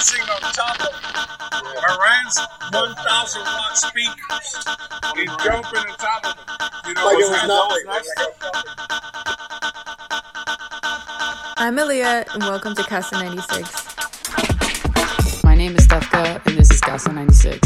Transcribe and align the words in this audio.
blasting 0.00 0.24
on 0.30 0.40
top 0.52 0.80
of 0.80 0.88
Iran's 1.90 2.38
1,000 2.72 3.42
watt 3.42 3.76
speakers. 3.76 4.56
He's 5.14 5.30
jumping 5.44 5.78
on 5.78 5.86
top 5.98 6.24
of 6.24 6.36
them. 6.36 6.46
You 6.86 6.94
know 6.94 7.04
Like 7.04 7.18
it 7.18 7.28
was 7.28 7.36
happening? 7.36 7.84
nothing. 7.84 8.06
I'm 11.58 11.76
Aaliyah, 11.76 12.32
and 12.34 12.42
welcome 12.44 12.74
to 12.76 12.82
Casa 12.82 13.16
96. 13.22 15.44
My 15.44 15.54
name 15.54 15.76
is 15.76 15.86
Stefka, 15.86 16.40
and 16.46 16.56
this 16.56 16.70
is 16.70 16.80
Casa 16.80 17.12
96. 17.12 17.60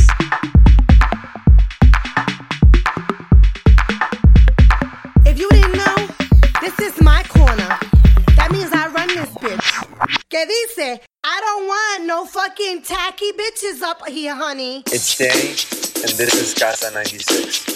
is 13.74 13.82
up 13.82 14.06
here, 14.06 14.36
honey? 14.36 14.84
It's 14.86 15.18
Danny, 15.18 15.50
and 16.06 16.14
this 16.14 16.38
is 16.38 16.54
Casa 16.54 16.94
96. 16.94 17.66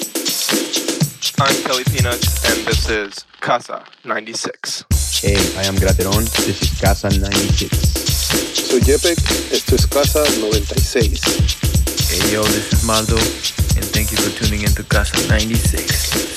I'm 1.41 1.63
Kelly 1.65 1.83
Peanuts, 1.85 2.45
and 2.47 2.65
this 2.65 2.89
is 2.89 3.25
Casa 3.41 3.85
96. 4.05 4.85
Hey, 5.21 5.35
I 5.59 5.67
am 5.67 5.75
Graterón. 5.75 6.31
This 6.47 6.63
is 6.63 6.81
Casa 6.81 7.09
96. 7.09 7.77
Soy 8.71 8.79
Jepek. 8.79 9.19
Esto 9.51 9.75
es 9.75 9.87
Casa 9.87 10.23
96. 10.39 11.21
Hey, 12.11 12.33
yo, 12.33 12.45
this 12.45 12.73
is 12.73 12.85
Maldo, 12.85 13.17
and 13.75 13.85
thank 13.91 14.13
you 14.13 14.19
for 14.19 14.31
tuning 14.39 14.63
in 14.63 14.71
to 14.75 14.85
Casa 14.85 15.17
96. 15.29 16.29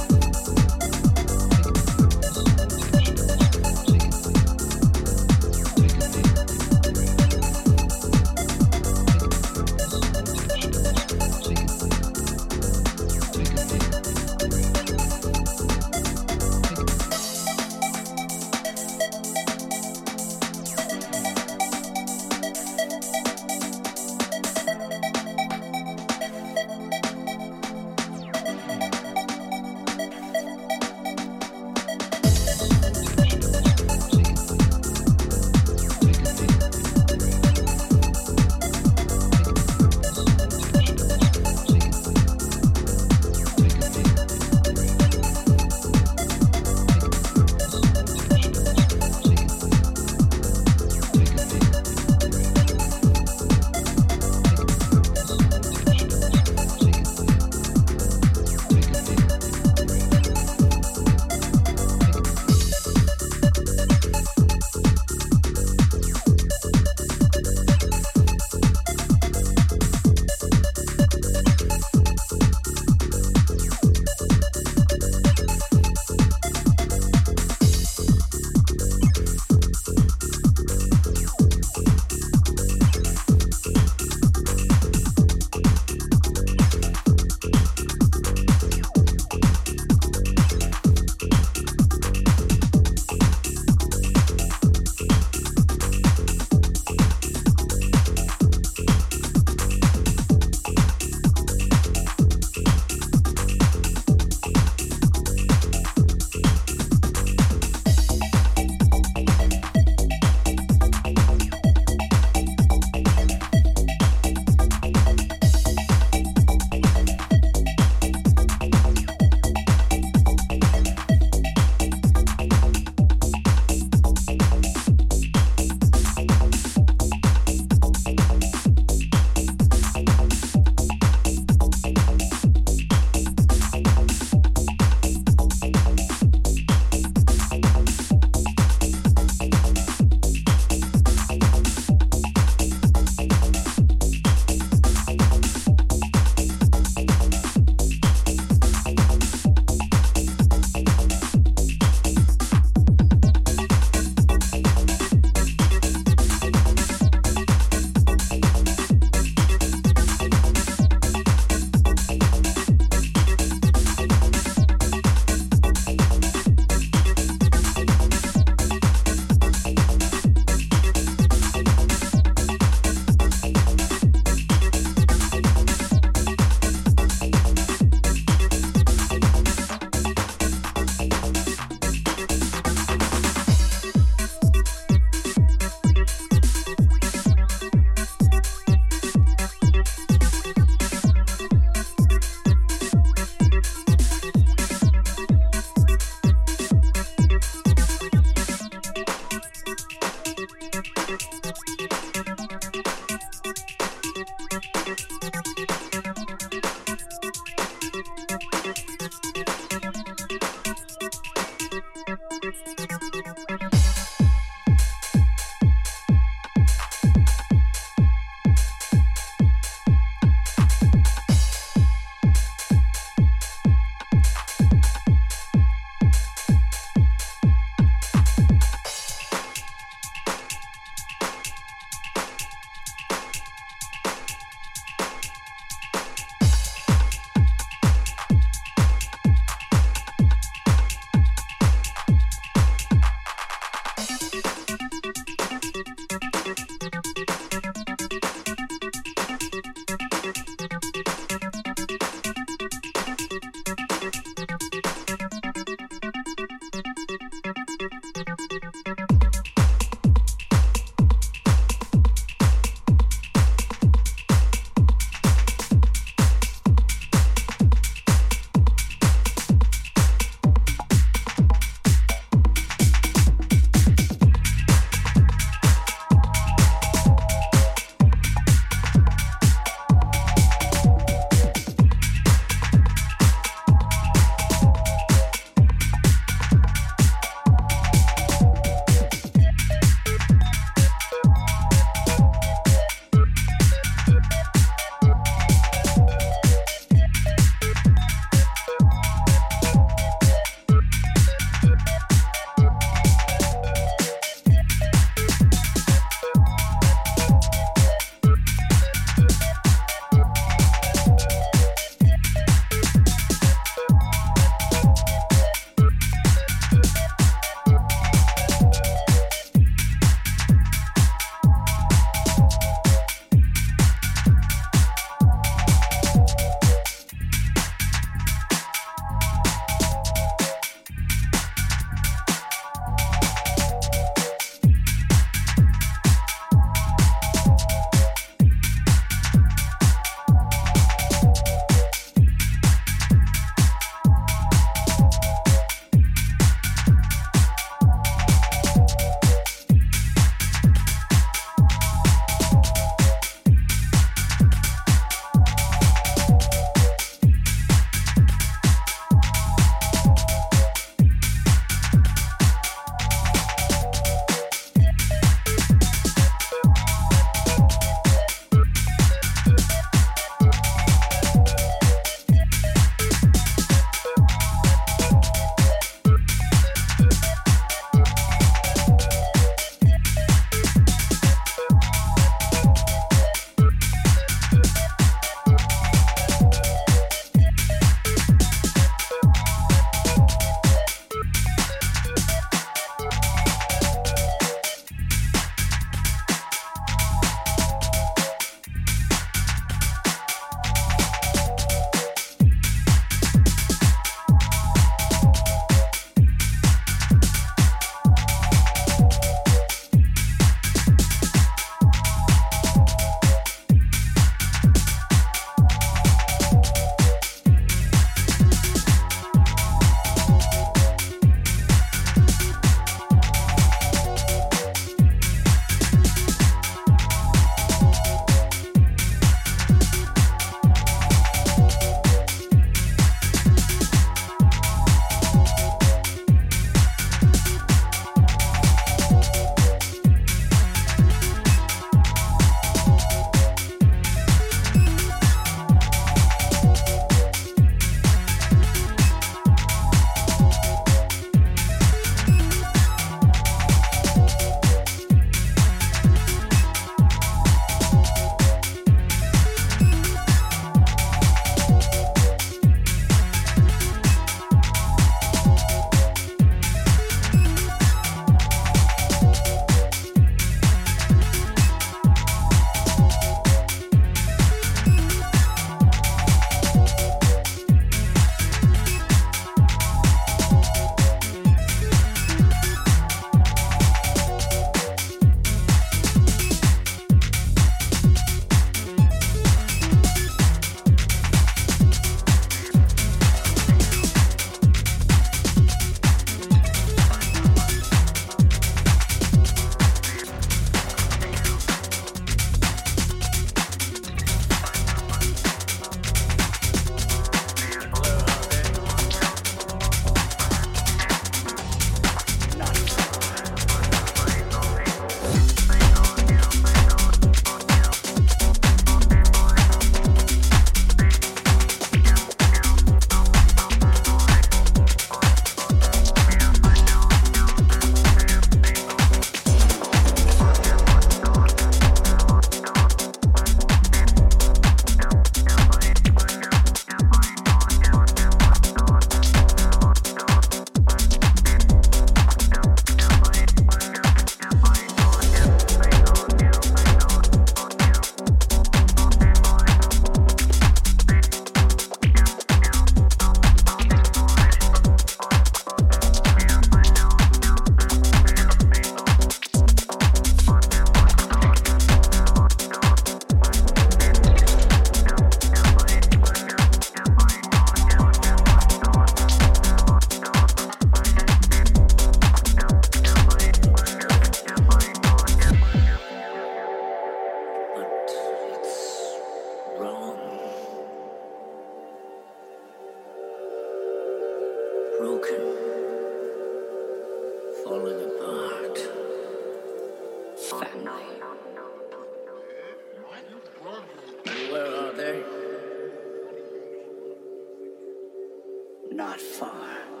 Not 598.91 599.21
far. 599.21 600.00